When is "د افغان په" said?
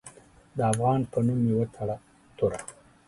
0.57-1.17